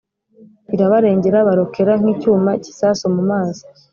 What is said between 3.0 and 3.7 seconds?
mu mazi.